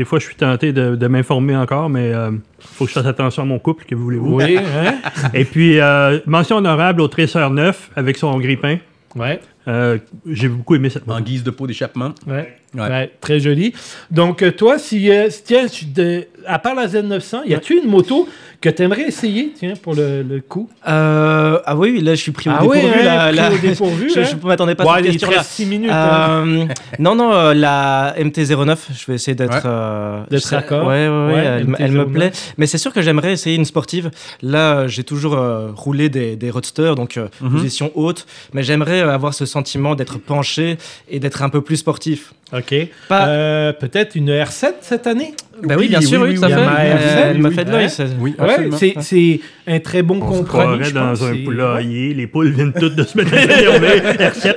des 0.00 0.06
fois, 0.06 0.18
je 0.18 0.24
suis 0.24 0.34
tenté 0.34 0.72
de, 0.72 0.96
de 0.96 1.06
m'informer 1.08 1.54
encore, 1.54 1.90
mais 1.90 2.08
il 2.10 2.40
faut 2.58 2.84
que 2.86 2.88
je 2.88 2.94
fasse 2.94 3.04
attention 3.04 3.42
à 3.42 3.44
mon 3.44 3.58
couple, 3.58 3.84
que 3.84 3.94
voulez-vous? 3.94 4.34
Oui, 4.36 4.56
hein? 4.58 4.94
Et 5.34 5.44
puis, 5.44 5.78
euh, 5.78 6.18
mention 6.24 6.56
honorable 6.56 7.02
au 7.02 7.08
Tresseur 7.08 7.50
9 7.50 7.90
avec 7.96 8.16
son 8.16 8.38
grippin. 8.38 8.78
Ouais, 9.14 9.40
Euh, 9.68 9.98
J'ai 10.26 10.48
beaucoup 10.48 10.74
aimé 10.74 10.88
cette 10.88 11.02
En 11.06 11.12
moto. 11.14 11.24
guise 11.24 11.42
de 11.44 11.50
pot 11.50 11.66
d'échappement. 11.66 12.14
ouais. 12.26 12.56
Ouais. 12.74 12.80
Ouais, 12.88 13.10
très 13.20 13.40
joli. 13.40 13.74
Donc, 14.10 14.42
euh, 14.42 14.52
toi, 14.52 14.78
si, 14.78 15.10
euh, 15.10 15.28
si- 15.28 15.42
tiens, 15.42 15.66
tu- 15.66 15.84
de- 15.86 16.24
à 16.46 16.58
part 16.60 16.74
la 16.76 16.86
Z900, 16.86 17.42
y 17.46 17.52
a-tu 17.54 17.76
une 17.76 17.90
moto 17.90 18.26
que 18.60 18.68
tu 18.68 18.82
aimerais 18.82 19.02
essayer, 19.04 19.52
tiens, 19.56 19.72
pour 19.80 19.94
le, 19.94 20.22
le 20.22 20.40
coup? 20.40 20.68
Euh, 20.86 21.58
ah 21.64 21.76
oui, 21.76 21.90
oui, 21.94 22.00
là 22.02 22.14
je 22.14 22.20
suis 22.20 22.32
pris 22.32 22.50
au 22.50 22.52
Ah 22.54 22.64
oui, 22.64 22.76
dépourvu. 22.82 23.00
hein, 23.08 23.32
là, 23.32 23.46
pris 23.50 23.56
au 23.56 23.70
dépourvu, 23.70 24.10
je 24.14 24.20
hein. 24.20 24.24
ne 24.42 24.46
m'attendais 24.46 24.74
pas 24.74 24.84
Bon, 24.84 24.90
à 24.90 24.96
cette 24.98 25.06
question-là. 25.12 25.38
reste 25.38 25.50
6 25.50 25.66
minutes. 25.66 25.90
hein. 25.90 26.44
Euh, 26.46 26.66
non, 26.98 27.14
non, 27.14 27.32
euh, 27.32 27.54
la 27.54 28.14
MT-09, 28.18 28.76
je 28.98 29.06
vais 29.06 29.14
essayer 29.14 29.34
d'être. 29.34 29.54
Ouais. 29.54 29.60
euh, 29.64 30.22
D'être 30.30 30.44
raccord. 30.44 30.86
Ouais, 30.86 31.08
ouais, 31.08 31.26
ouais, 31.26 31.32
Ouais, 31.32 31.44
elle, 31.78 31.92
me 31.92 32.04
MT-09. 32.04 32.12
plaît. 32.12 32.32
Mais 32.58 32.66
c'est 32.66 32.76
sûr 32.78 32.92
que 32.92 33.00
j'aimerais 33.00 33.32
essayer 33.32 33.56
une 33.56 33.64
sportive. 33.64 34.10
Là, 34.42 34.86
j'ai 34.88 35.04
toujours 35.04 35.34
euh, 35.38 35.70
roulé 35.74 36.08
des, 36.10 36.36
des 36.36 36.50
roadsters, 36.50 36.94
donc 36.96 37.16
euh, 37.16 37.28
Mhm. 37.40 37.52
position 37.52 37.90
haute. 37.94 38.26
Mais 38.52 38.62
j'aimerais 38.62 39.00
avoir 39.00 39.32
ce 39.32 39.46
sentiment 39.46 39.94
d'être 39.94 40.18
penché 40.18 40.76
et 41.08 41.18
d'être 41.18 41.42
un 41.42 41.48
peu 41.48 41.62
plus 41.62 41.76
sportif. 41.78 42.34
OK. 42.52 42.74
Pas- 43.08 43.26
Euh, 43.28 43.72
Peut-être 43.72 44.16
une 44.16 44.28
R7 44.30 44.74
cette 44.82 45.06
année? 45.06 45.34
Bah 45.62 45.74
oui, 45.76 45.82
Oui, 45.84 45.88
bien 45.88 46.00
sûr, 46.00 46.22
oui, 46.22 46.34
tout 46.34 46.44
à 46.44 46.48
oui, 46.48 46.52
fait. 46.54 46.58
Euh, 46.60 47.30
Elle 47.30 47.38
m'a 47.38 47.50
fait 47.50 47.64
de 47.64 47.70
l'œil. 47.72 47.88
Oui, 48.20 48.34
Ouais, 48.38 48.44
absolument. 48.50 48.76
c'est, 49.00 49.40
un 49.66 49.78
très 49.78 50.02
bon 50.02 50.18
On 50.22 50.32
se 50.32 50.38
compromis. 50.38 50.46
croirait 50.46 50.84
je 50.84 50.94
dans 50.94 51.24
un 51.24 51.34
poulailler, 51.44 52.14
les 52.14 52.26
poules 52.26 52.50
viennent 52.50 52.72
toutes 52.72 52.96
de 52.96 53.04
se 53.04 53.16
mettre 53.16 53.34
à 53.34 53.40
s'énerver. 53.40 54.00
R7. 54.00 54.54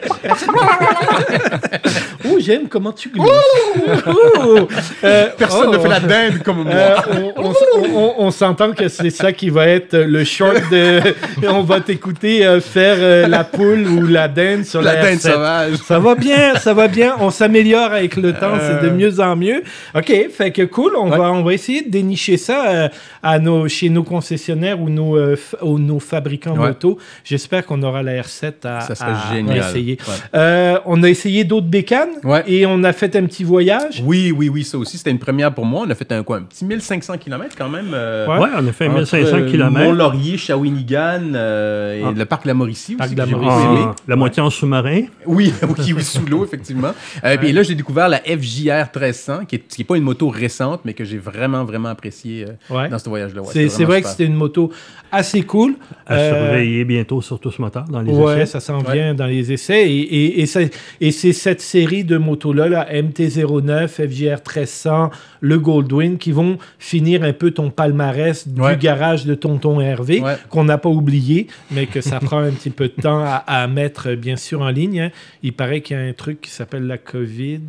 Oh, 2.26 2.38
j'aime 2.40 2.68
comment 2.70 2.92
tu 2.94 3.10
glisses? 3.10 3.24
Ouh! 3.26 4.68
Euh, 5.04 5.28
Personne 5.38 5.66
oh, 5.70 5.74
ne 5.74 5.78
fait 5.80 5.90
la 5.90 6.00
dinde 6.00 6.40
comme 6.44 6.64
moi. 6.64 6.74
Euh, 6.74 6.96
on, 7.38 7.52
on- 7.52 7.54
on- 7.96 8.14
on 8.20 8.32
s'entend 8.32 8.72
que 8.72 8.88
c'est 8.88 9.10
ça 9.10 9.32
qui 9.34 9.50
va 9.50 9.68
être 9.68 9.98
le 9.98 10.24
short 10.24 10.56
de. 10.72 11.02
on 11.50 11.62
va 11.62 11.82
t'écouter 11.82 12.46
euh, 12.46 12.62
faire 12.62 12.96
euh, 13.00 13.28
la 13.28 13.44
poule 13.44 13.86
ou 13.88 14.08
la 14.08 14.28
dinde 14.28 14.64
sur 14.64 14.82
la, 14.82 14.96
dinde 14.96 15.18
R7. 15.20 15.32
sauvage. 15.34 15.74
Ça 15.86 16.00
va 16.00 16.16
bien, 16.16 16.56
ça 16.56 16.74
va 16.74 16.88
bien. 16.88 17.16
On 17.20 17.30
s'améliore 17.30 17.92
avec 17.92 18.16
le 18.16 18.34
temps, 18.34 18.54
Euh. 18.54 18.80
c'est 18.82 18.88
de 18.88 18.94
mieux 18.94 19.20
en 19.20 19.36
mieux. 19.36 19.62
OK, 19.96 20.12
fait 20.36 20.52
que 20.52 20.64
cool. 20.64 20.93
On, 21.00 21.10
Ouais. 21.12 21.18
va, 21.18 21.32
on 21.32 21.44
va 21.44 21.54
essayer 21.54 21.82
de 21.84 21.90
dénicher 21.90 22.38
ça 22.38 22.68
euh, 22.68 22.90
à 23.22 23.40
nos, 23.40 23.68
chez 23.68 23.90
nos 23.90 24.04
concessionnaires 24.04 24.80
ou 24.82 24.90
nos, 24.90 25.18
euh, 25.18 25.36
f- 25.36 25.56
ou 25.62 25.80
nos 25.80 26.00
fabricants 26.00 26.56
Ouais. 26.58 26.68
moto. 26.70 26.98
J'espère 27.24 27.66
qu'on 27.66 27.82
aura 27.84 28.04
la 28.04 28.22
R7 28.22 28.66
à, 28.66 28.82
Ça 28.82 28.94
à- 29.06 29.32
à 29.34 29.58
essayer. 29.58 29.98
Ouais. 30.08 30.14
Euh, 30.36 30.78
on 30.86 31.02
a 31.04 31.10
essayé 31.10 31.44
d'autres 31.44 31.68
bécanes 31.68 32.10
Ouais. 32.24 32.44
et 32.48 32.66
on 32.66 32.84
a 32.84 32.94
fait 32.94 33.16
un 33.16 33.26
petit 33.26 33.44
voyage. 33.44 34.02
Oui, 34.06 34.32
oui, 34.36 34.50
oui, 34.50 34.64
ça 34.64 34.78
aussi, 34.78 34.98
c'était 34.98 35.12
une 35.12 35.20
première 35.20 35.54
pour 35.54 35.66
moi. 35.66 35.84
On 35.86 35.90
a 35.90 35.96
fait 35.96 36.12
un, 36.12 36.24
quoi, 36.24 36.38
un 36.38 36.44
petit 36.44 36.66
1500 36.66 37.18
km 37.18 37.56
quand 37.58 37.70
même. 37.70 37.92
euh, 37.94 38.28
Ouais. 38.28 38.40
Ouais, 38.44 38.50
on 38.58 38.68
a 38.68 38.72
fait 38.72 38.88
entre, 38.88 38.96
1500 38.98 39.38
euh, 39.38 39.50
km. 39.52 39.72
Mont-Laurier, 39.86 40.38
Shawinigan 40.38 41.34
euh, 41.36 42.00
et 42.00 42.04
Ah. 42.06 42.12
le 42.16 42.26
parc 42.26 42.44
de 42.44 42.48
la 42.50 42.54
Mauricie 42.54 42.96
Parc 42.96 43.08
aussi. 43.10 43.16
de 43.16 43.20
la 43.20 43.26
Mauricie. 43.26 44.18
moitié 44.18 44.42
en 44.44 44.50
sous-marin. 44.50 45.02
Oui, 45.26 45.52
oui, 45.78 45.94
oui, 45.96 46.04
sous 46.04 46.26
l'eau, 46.26 46.46
effectivement. 46.46 46.94
Euh, 47.24 47.38
Puis 47.38 47.52
là, 47.52 47.64
j'ai 47.64 47.76
découvert 47.76 48.08
la 48.10 48.20
FJR 48.20 48.86
1300, 48.94 49.46
qui 49.46 49.56
n'est 49.56 49.62
qui 49.62 49.82
est 49.82 49.86
pas 49.86 49.98
une 49.98 50.04
moto 50.04 50.30
récente, 50.30 50.82
mais 50.86 50.94
que 50.94 51.04
j'ai 51.04 51.18
vraiment, 51.18 51.64
vraiment 51.66 51.90
appréciée 51.90 52.46
euh, 52.48 52.76
Ouais. 52.76 52.90
dans 52.90 53.00
ce 53.00 53.10
voyage-là. 53.10 53.42
Ouais, 53.42 53.68
c'est 53.70 53.84
vrai 53.86 54.02
que 54.02 54.08
c'était 54.08 54.26
une 54.26 54.34
moto 54.36 54.72
assez 55.12 55.42
cool. 55.44 55.76
À 56.06 56.16
Euh, 56.16 56.30
surveiller 56.46 56.86
bientôt 56.86 57.22
sur 57.22 57.40
tous 57.40 57.58
moteur 57.60 57.86
dans 57.86 58.02
les 58.02 58.12
Ouais, 58.12 58.42
essais. 58.42 58.46
ça 58.48 58.60
s'en 58.60 58.82
Ouais. 58.84 58.94
vient 58.94 59.14
dans 59.14 59.26
les 59.28 59.52
essais. 59.52 59.90
Et, 59.90 60.00
et, 60.02 60.42
et 60.42 60.46
c'est 60.46 60.72
et 61.02 61.12
c'est 61.12 61.34
cette 61.34 61.62
série 61.62 62.04
de 62.04 62.18
motos-là, 62.18 62.68
la 62.70 62.86
MT-09, 62.94 63.88
FJR 63.88 64.38
1300, 64.44 65.10
le 65.42 65.60
Goldwyn, 65.60 66.18
qui 66.18 66.32
vont 66.32 66.58
finir 66.80 67.24
un 67.24 67.34
peu 67.34 67.52
ton 67.52 67.70
palmarès 67.70 68.48
du 68.48 68.62
Ouais. 68.62 68.78
garage 68.78 69.26
de 69.26 69.36
Tonton 69.36 69.80
Hervé, 69.82 70.22
Ouais. 70.22 70.36
qu'on 70.50 70.64
n'a 70.64 70.78
pas 70.78 70.90
oublié, 70.90 71.48
mais 71.72 71.86
que 71.86 72.02
ça 72.02 72.20
prend 72.20 72.40
un 72.40 72.52
petit 72.52 72.70
peu 72.70 72.88
de 72.88 73.02
temps 73.02 73.20
à, 73.24 73.44
à 73.48 73.68
mettre, 73.68 74.14
bien 74.16 74.36
sûr, 74.36 74.62
en 74.62 74.70
ligne. 74.70 75.00
hein. 75.02 75.12
Il 75.42 75.54
paraît 75.54 75.82
qu'il 75.82 75.98
y 75.98 76.00
a 76.00 76.04
un 76.04 76.14
truc 76.14 76.42
qui 76.42 76.50
s'appelle 76.50 76.88
la 76.88 76.98
COVID. 76.98 77.60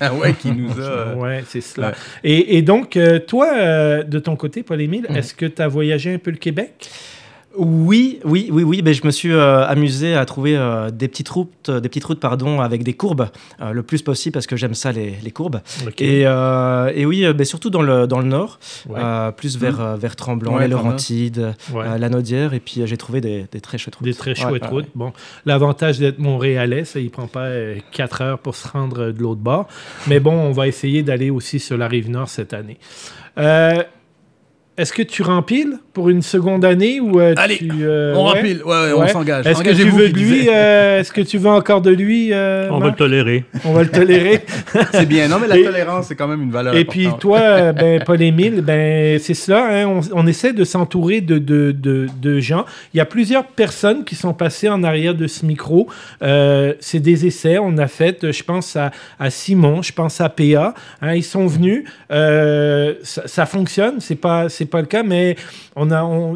Ah 0.00 0.14
ouais, 0.14 0.32
qui 0.34 0.50
nous 0.52 0.70
a. 0.78 0.82
euh, 0.82 1.14
Ouais, 1.16 1.44
c'est 1.46 1.60
cela. 1.60 1.88
ouais. 1.88 1.94
Et, 2.24 2.53
et 2.56 2.62
donc, 2.62 2.96
euh, 2.96 3.18
toi, 3.18 3.48
euh, 3.54 4.02
de 4.02 4.18
ton 4.18 4.36
côté, 4.36 4.62
Paul-Émile, 4.62 5.06
Mhm. 5.10 5.16
est-ce 5.16 5.34
que 5.34 5.46
tu 5.46 5.60
as 5.62 5.68
voyagé 5.68 6.12
un 6.14 6.18
peu 6.18 6.30
le 6.30 6.36
Québec? 6.36 6.88
Oui, 7.56 8.18
oui, 8.24 8.48
oui, 8.52 8.62
oui. 8.64 8.82
Ben, 8.82 8.92
je 8.92 9.04
me 9.06 9.10
suis 9.10 9.32
euh, 9.32 9.64
amusé 9.66 10.14
à 10.14 10.24
trouver 10.24 10.56
euh, 10.56 10.90
des 10.90 11.06
petites 11.08 11.28
routes, 11.28 11.68
euh, 11.68 11.78
des 11.80 11.88
petites 11.88 12.04
routes, 12.04 12.18
pardon, 12.20 12.60
avec 12.60 12.82
des 12.82 12.94
courbes, 12.94 13.28
euh, 13.60 13.70
le 13.72 13.82
plus 13.82 14.02
possible 14.02 14.32
parce 14.32 14.46
que 14.46 14.56
j'aime 14.56 14.74
ça 14.74 14.90
les, 14.92 15.14
les 15.22 15.30
courbes. 15.30 15.60
Et, 15.98 16.22
et 16.22 17.06
oui, 17.06 17.24
ben, 17.32 17.44
surtout 17.44 17.70
dans 17.70 17.82
le 17.82 18.06
dans 18.06 18.18
le 18.20 18.26
nord, 18.26 18.58
Ouais. 18.88 19.00
plus 19.36 19.56
vers 19.58 19.80
euh, 19.80 19.96
vers 19.96 20.16
Tremblant, 20.16 20.54
Ouais, 20.56 20.62
les. 20.64 20.68
Laurentides, 20.68 21.54
Ouais. 21.72 21.98
la 21.98 22.08
Naudière, 22.08 22.54
et 22.54 22.60
puis 22.60 22.82
j'ai 22.84 22.96
trouvé 22.96 23.20
des, 23.20 23.46
des 23.52 23.60
très 23.60 23.78
chouettes 23.78 23.96
routes. 23.96 24.04
Des 24.04 24.14
très 24.14 24.34
chouettes 24.34 24.66
routes. 24.66 24.88
Bon, 24.94 25.12
l'avantage 25.46 25.98
d'être 25.98 26.18
montréalais, 26.18 26.84
ça, 26.84 26.98
il 26.98 27.10
prend 27.10 27.26
pas 27.28 27.48
4 27.92 28.22
heures 28.22 28.38
pour 28.40 28.56
se 28.56 28.66
rendre 28.66 29.12
de 29.12 29.20
l'autre 29.22 29.40
bord. 29.40 29.68
Mais 30.08 30.18
bon, 30.20 30.32
on 30.32 30.52
va 30.52 30.66
essayer 30.66 31.02
d'aller 31.02 31.30
aussi 31.30 31.60
sur 31.60 31.76
la 31.76 31.86
rive 31.88 32.10
nord 32.10 32.28
cette 32.28 32.52
année. 32.52 32.78
Est-ce 34.76 34.92
que 34.92 35.02
tu 35.02 35.22
rempiles 35.22 35.78
pour 35.92 36.08
une 36.08 36.20
seconde 36.22 36.64
année 36.64 36.98
ou 36.98 37.20
euh, 37.20 37.34
Allez, 37.36 37.58
tu, 37.58 37.70
euh, 37.82 38.12
on 38.16 38.24
ouais? 38.26 38.32
rempile, 38.32 38.62
ouais, 38.64 38.72
ouais, 38.72 38.92
on 38.96 39.06
s'engage. 39.06 39.46
Est-ce 39.46 39.62
que 39.62 39.70
tu 39.70 39.84
veux 39.88 40.08
de 40.08 40.18
lui 40.18 40.48
euh, 40.48 40.98
Est-ce 40.98 41.12
que 41.12 41.20
tu 41.20 41.38
veux 41.38 41.48
encore 41.50 41.80
de 41.80 41.92
lui 41.92 42.32
euh, 42.32 42.68
On 42.72 42.80
va 42.80 42.88
le 42.88 42.94
tolérer. 42.96 43.44
On 43.64 43.72
va 43.72 43.84
le 43.84 43.88
tolérer. 43.90 44.44
C'est 44.92 45.06
bien. 45.06 45.28
Non, 45.28 45.36
mais 45.40 45.46
la 45.46 45.58
Et- 45.58 45.62
tolérance, 45.62 46.06
c'est 46.08 46.16
quand 46.16 46.26
même 46.26 46.42
une 46.42 46.50
valeur 46.50 46.74
Et 46.74 46.84
puis 46.84 47.06
toi, 47.20 47.70
ben, 47.72 48.02
Paul-Émile, 48.04 48.62
ben, 48.62 49.16
c'est 49.20 49.34
cela, 49.34 49.64
hein, 49.70 49.86
on, 49.86 50.00
on 50.12 50.26
essaie 50.26 50.52
de 50.52 50.64
s'entourer 50.64 51.20
de, 51.20 51.38
de, 51.38 51.70
de, 51.70 52.08
de 52.20 52.40
gens. 52.40 52.64
Il 52.92 52.96
y 52.96 53.00
a 53.00 53.04
plusieurs 53.04 53.44
personnes 53.44 54.02
qui 54.04 54.16
sont 54.16 54.34
passées 54.34 54.68
en 54.68 54.82
arrière 54.82 55.14
de 55.14 55.28
ce 55.28 55.46
micro. 55.46 55.86
Euh, 56.22 56.74
c'est 56.80 56.98
des 56.98 57.26
essais, 57.26 57.58
on 57.58 57.78
a 57.78 57.86
fait, 57.86 58.32
je 58.32 58.42
pense 58.42 58.74
à, 58.74 58.90
à 59.20 59.30
Simon, 59.30 59.82
je 59.82 59.92
pense 59.92 60.20
à 60.20 60.28
PA. 60.28 60.74
hein, 61.00 61.14
ils 61.14 61.22
sont 61.22 61.46
venus, 61.46 61.84
euh, 62.10 62.94
ça, 63.04 63.22
ça 63.26 63.46
fonctionne, 63.46 64.00
c'est 64.00 64.16
pas, 64.16 64.48
c'est 64.48 64.63
pas 64.66 64.80
le 64.80 64.86
cas, 64.86 65.02
mais 65.02 65.36
on 65.76 65.90
a... 65.90 66.02
On, 66.04 66.34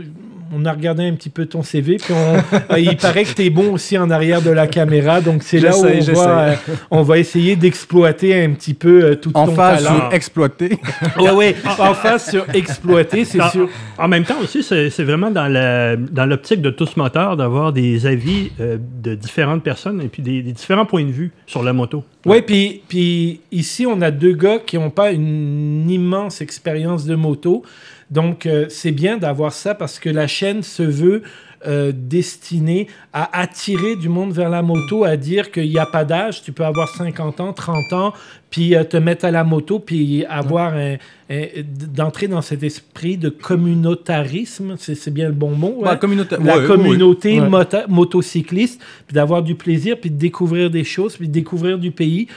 on 0.50 0.64
a 0.64 0.72
regardé 0.72 1.06
un 1.06 1.12
petit 1.12 1.28
peu 1.28 1.44
ton 1.44 1.62
CV, 1.62 1.98
puis 1.98 2.14
on- 2.14 2.72
euh, 2.72 2.78
il 2.78 2.96
paraît 2.96 3.24
que 3.24 3.34
tu 3.34 3.42
es 3.44 3.50
bon 3.50 3.74
aussi 3.74 3.98
en 3.98 4.08
arrière 4.08 4.40
de 4.40 4.48
la 4.48 4.66
caméra, 4.66 5.20
donc 5.20 5.42
c'est 5.42 5.60
là 5.60 5.76
où 5.76 5.84
on 5.84 6.00
va, 6.14 6.40
euh, 6.40 6.54
on 6.90 7.02
va 7.02 7.18
essayer 7.18 7.54
d'exploiter 7.54 8.42
un 8.44 8.52
petit 8.52 8.72
peu 8.72 9.04
euh, 9.04 9.14
tout 9.14 9.30
En 9.34 9.44
ton 9.44 9.54
face 9.54 9.84
talent. 9.84 9.96
sur 9.96 10.12
exploiter. 10.14 10.78
Ouais, 11.20 11.32
ouais. 11.32 11.56
En 11.78 11.92
face 11.92 12.30
sur 12.30 12.46
exploiter, 12.54 13.26
c'est 13.26 13.42
sûr. 13.50 13.68
En 13.98 14.08
même 14.08 14.24
temps 14.24 14.38
aussi, 14.42 14.62
c'est 14.62 14.88
c'est 14.88 15.04
vraiment 15.04 15.30
dans 15.30 15.48
la- 15.48 15.96
dans 15.96 16.24
l'optique 16.24 16.62
de 16.62 16.70
tous 16.70 16.96
moteurs 16.96 17.36
d'avoir 17.36 17.74
des 17.74 18.06
avis 18.06 18.50
euh, 18.58 18.78
de 19.02 19.14
différentes 19.14 19.62
personnes 19.62 20.00
et 20.00 20.08
puis 20.08 20.22
des, 20.22 20.40
des 20.40 20.52
différents 20.52 20.86
points 20.86 21.04
de 21.04 21.10
vue 21.12 21.30
sur 21.46 21.62
la 21.62 21.74
moto. 21.74 22.04
Ouais, 22.24 22.40
puis, 22.40 22.80
puis 22.88 23.40
ici, 23.52 23.84
on 23.86 24.00
a 24.00 24.10
deux 24.10 24.32
gars 24.32 24.60
qui 24.64 24.78
n'ont 24.78 24.88
pas 24.88 25.12
une 25.12 25.90
immense 25.90 26.40
expérience 26.40 27.04
de 27.04 27.16
moto. 27.16 27.62
Donc, 28.10 28.46
euh, 28.46 28.66
c'est 28.68 28.92
bien 28.92 29.18
d'avoir 29.18 29.52
ça 29.52 29.74
parce 29.74 29.98
que 29.98 30.08
la 30.08 30.26
chaîne 30.26 30.62
se 30.62 30.82
veut 30.82 31.22
euh, 31.66 31.92
destinée 31.94 32.86
à 33.12 33.40
attirer 33.40 33.96
du 33.96 34.08
monde 34.08 34.32
vers 34.32 34.48
la 34.48 34.62
moto, 34.62 35.04
à 35.04 35.16
dire 35.16 35.50
qu'il 35.50 35.68
n'y 35.68 35.78
a 35.78 35.86
pas 35.86 36.04
d'âge. 36.04 36.42
Tu 36.42 36.52
peux 36.52 36.64
avoir 36.64 36.88
50 36.88 37.40
ans, 37.40 37.52
30 37.52 37.92
ans, 37.92 38.12
puis 38.48 38.76
euh, 38.76 38.84
te 38.84 38.96
mettre 38.96 39.24
à 39.24 39.30
la 39.32 39.42
moto, 39.44 39.80
puis 39.80 40.24
avoir 40.26 40.72
un, 40.74 40.94
un- 41.28 41.46
d'entrer 41.92 42.28
dans 42.28 42.42
cet 42.42 42.62
esprit 42.62 43.16
de 43.18 43.28
communautarisme. 43.28 44.76
C'est 44.78 44.94
c'est 44.94 45.10
bien 45.10 45.26
le 45.28 45.34
bon 45.34 45.50
mot. 45.50 45.80
Bah, 45.82 45.90
hein? 45.92 45.98
la 46.44 46.58
ouais, 46.58 46.66
communauté 46.66 47.40
Ouais. 47.40 47.48
mota- 47.48 47.86
motocycliste, 47.88 48.80
puis 49.06 49.14
d'avoir 49.14 49.42
du 49.42 49.54
plaisir, 49.54 49.96
puis 50.00 50.10
de 50.10 50.16
découvrir 50.18 50.70
des 50.70 50.84
choses, 50.84 51.16
puis 51.16 51.28
de 51.28 51.32
découvrir 51.32 51.78
du 51.78 51.90
pays. 51.90 52.28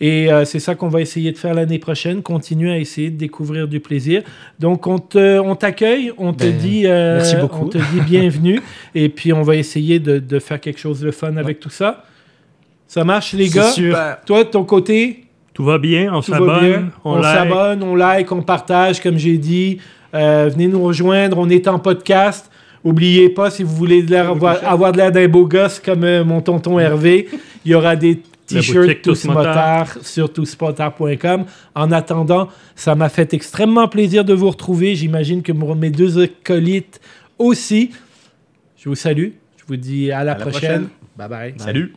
Et 0.00 0.30
euh, 0.30 0.44
c'est 0.44 0.58
ça 0.60 0.74
qu'on 0.74 0.88
va 0.88 1.00
essayer 1.00 1.32
de 1.32 1.38
faire 1.38 1.54
l'année 1.54 1.78
prochaine, 1.78 2.20
continuer 2.22 2.70
à 2.70 2.78
essayer 2.78 3.10
de 3.10 3.16
découvrir 3.16 3.66
du 3.66 3.80
plaisir. 3.80 4.22
Donc 4.60 4.86
on 4.86 4.98
te- 4.98 5.38
on 5.38 5.54
t'accueille, 5.54 6.12
on, 6.18 6.32
te 6.34 6.44
Ben, 6.44 6.56
dit, 6.56 6.82
euh, 6.86 7.16
merci 7.16 7.36
beaucoup. 7.36 7.64
on 7.64 7.68
te 7.68 7.78
dit 7.78 8.00
bienvenue, 8.06 8.60
et 8.94 9.08
puis 9.08 9.32
on 9.32 9.42
va 9.42 9.56
essayer 9.56 9.98
de, 9.98 10.18
de 10.18 10.38
faire 10.38 10.60
quelque 10.60 10.78
chose 10.80 11.00
de 11.00 11.10
fun 11.10 11.36
avec 11.38 11.60
tout 11.60 11.70
ça. 11.70 12.04
Ça 12.86 13.04
marche 13.04 13.32
les 13.32 13.48
C'est 13.48 13.58
gars? 13.58 13.70
super. 13.70 14.18
Toi 14.26 14.44
de 14.44 14.48
ton 14.50 14.64
côté, 14.64 15.24
Tout 15.54 15.64
va 15.64 15.78
bien, 15.78 16.12
on 16.12 16.20
s'abonne, 16.20 16.90
on, 17.02 17.12
On 17.12 17.16
like. 17.16 17.34
s'abonne, 17.34 17.82
on 17.82 17.94
like, 17.96 18.30
on 18.32 18.42
partage, 18.42 19.00
comme 19.00 19.16
j'ai 19.16 19.38
dit. 19.38 19.78
Euh, 20.14 20.50
venez 20.52 20.66
nous 20.68 20.82
rejoindre, 20.84 21.38
on 21.38 21.48
est 21.48 21.66
en 21.68 21.78
podcast. 21.78 22.50
Oubliez 22.84 23.28
pas, 23.30 23.50
si 23.50 23.62
vous 23.64 23.74
voulez 23.74 24.02
de 24.02 24.14
avoir, 24.14 24.58
avoir 24.64 24.92
de 24.92 24.98
l'air 24.98 25.10
d'un 25.10 25.26
beau 25.26 25.46
gosse 25.46 25.80
comme 25.80 26.04
euh, 26.04 26.22
mon 26.22 26.40
tonton 26.42 26.78
Hervé, 26.78 27.28
il 27.64 27.72
y 27.72 27.74
aura 27.74 27.96
des 27.96 28.20
Tous 29.02 29.24
Motards. 29.24 29.46
Motards 29.46 30.04
sur 30.04 30.32
tousmotards.com. 30.32 31.44
En 31.74 31.92
attendant, 31.92 32.48
ça 32.74 32.94
m'a 32.94 33.08
fait 33.08 33.34
extrêmement 33.34 33.88
plaisir 33.88 34.24
de 34.24 34.34
vous 34.34 34.50
retrouver. 34.50 34.94
J'imagine 34.94 35.42
que 35.42 35.52
mes 35.52 35.90
deux 35.90 36.22
acolytes 36.22 37.00
aussi. 37.38 37.90
Je 38.76 38.88
vous 38.88 38.94
salue. 38.94 39.30
Je 39.56 39.64
vous 39.66 39.76
dis 39.76 40.12
à 40.12 40.22
la, 40.24 40.32
À 40.32 40.38
la 40.38 40.46
prochaine. 40.46 40.88
prochaine. 40.88 40.88
Bye 41.16 41.28
bye. 41.28 41.54
Salut. 41.58 41.94